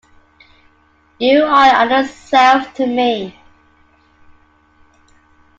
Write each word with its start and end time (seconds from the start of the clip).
You 1.19 1.43
are 1.43 1.85
another 1.85 2.07
self 2.07 2.73
to 2.73 2.87
me. 2.87 3.39